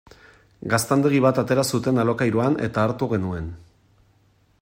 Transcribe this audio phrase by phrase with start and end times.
[0.73, 3.53] Gaztandegi bat atera zuten alokairuan eta hartu genuen.